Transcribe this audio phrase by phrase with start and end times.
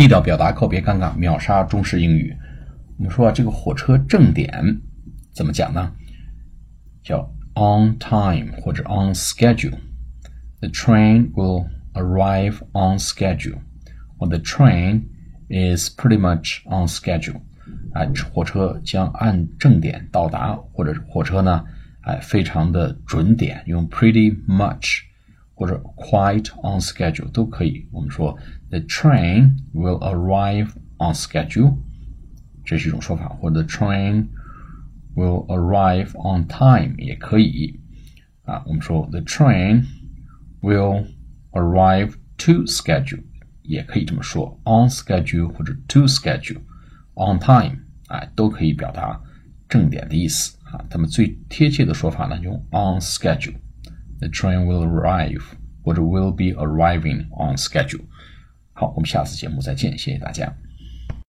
[0.00, 2.34] 地道表达，告别尴尬，秒杀中式英语。
[2.96, 4.80] 我们说啊，这个火车正点
[5.34, 5.92] 怎么讲呢？
[7.04, 9.76] 叫 on time 或者 on schedule。
[10.60, 13.58] The train will arrive on schedule.
[14.18, 15.02] Or the train
[15.50, 17.42] is pretty much on schedule.
[17.92, 21.62] 啊，火车将按正点到达，或者火车呢，
[22.04, 25.00] 哎，非常的准点，用 pretty much
[25.59, 27.87] 或者 quite on schedule 都可以。
[27.91, 28.37] 我们说
[28.69, 31.77] the train will arrive on schedule，
[32.65, 34.27] 这是一种说法，或者 the train
[35.15, 37.79] will arrive on time 也可以。
[38.43, 39.85] 啊，我们说 the train
[40.61, 41.05] will
[41.51, 43.23] arrive to schedule
[43.63, 49.19] 也可以这么说，on schedule 或者 to schedule，on time 啊都可以表达
[49.67, 50.83] 正点的意思啊。
[50.91, 53.55] 那么最贴切的说法呢，用 on schedule。
[54.19, 55.43] The train will arrive
[55.83, 58.01] 或者 will be arriving on schedule。
[58.73, 60.53] 好，我们下次节目再见，谢谢大家。